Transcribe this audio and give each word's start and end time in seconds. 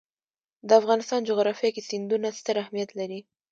د 0.67 0.69
افغانستان 0.81 1.19
جغرافیه 1.29 1.69
کې 1.75 1.87
سیندونه 1.89 2.27
ستر 2.39 2.55
اهمیت 2.63 2.89
لري. 2.99 3.19